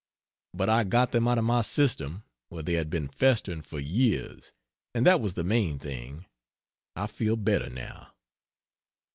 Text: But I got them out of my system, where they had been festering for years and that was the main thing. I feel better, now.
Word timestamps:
But 0.55 0.67
I 0.67 0.83
got 0.83 1.11
them 1.11 1.27
out 1.27 1.37
of 1.37 1.43
my 1.43 1.61
system, 1.61 2.23
where 2.49 2.63
they 2.63 2.73
had 2.73 2.89
been 2.89 3.07
festering 3.07 3.61
for 3.61 3.79
years 3.79 4.51
and 4.95 5.05
that 5.05 5.21
was 5.21 5.35
the 5.35 5.43
main 5.43 5.77
thing. 5.77 6.25
I 6.95 7.05
feel 7.05 7.35
better, 7.35 7.69
now. 7.69 8.11